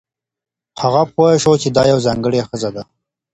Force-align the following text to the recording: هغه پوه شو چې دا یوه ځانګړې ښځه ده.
هغه 0.81 1.01
پوه 1.13 1.29
شو 1.43 1.53
چې 1.61 1.67
دا 1.75 1.83
یوه 1.91 2.05
ځانګړې 2.07 2.39
ښځه 2.49 2.69
ده. 2.75 2.83